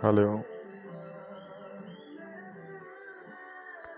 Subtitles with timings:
[0.00, 0.44] 哈喽